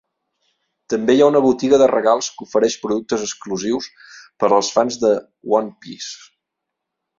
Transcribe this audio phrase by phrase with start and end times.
[0.93, 3.91] També hi ha una botiga de regals que ofereix productes exclusius
[4.45, 5.15] per als fans de
[5.61, 6.13] One Piece.